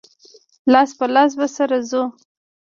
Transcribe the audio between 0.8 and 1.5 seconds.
په لاس به